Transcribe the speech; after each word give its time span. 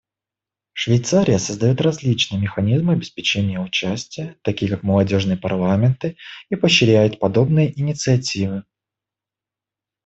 Швейцария 0.73 1.37
создает 1.37 1.79
различные 1.79 2.41
механизмы 2.41 2.93
обеспечения 2.93 3.59
участия, 3.59 4.35
такие 4.41 4.71
как 4.71 4.81
молодежные 4.81 5.37
парламенты, 5.37 6.17
и 6.49 6.55
поощряет 6.55 7.19
подобные 7.19 7.79
инициативы. 7.79 8.63